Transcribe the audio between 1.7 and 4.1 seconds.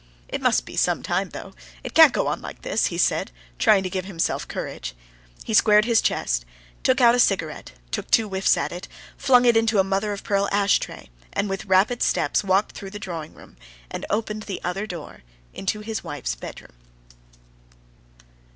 it can't go on like this," he said, trying to give